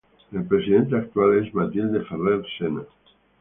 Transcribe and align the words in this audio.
Su 0.31 0.43
presidente 0.47 0.95
actual 0.95 1.37
es 1.45 1.53
"Matilde 1.53 2.01
Ferrer 2.03 2.43
Sena". 2.57 2.81